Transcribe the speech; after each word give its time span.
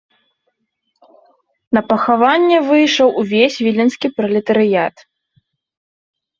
На 1.79 1.83
пахаванне 1.91 2.59
выйшаў 2.71 3.09
увесь 3.21 3.61
віленскі 3.69 4.07
пралетарыят. 4.17 5.09